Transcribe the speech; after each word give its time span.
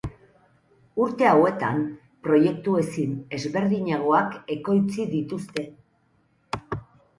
Urte 1.03 1.27
hauetan 1.31 1.83
proiektu 2.29 2.73
ezin 2.85 3.13
ezberdinagoak 3.39 4.41
ekoitzi 4.57 5.09
dituzte. 5.15 5.69